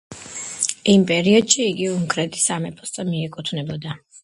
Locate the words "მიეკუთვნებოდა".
3.13-3.97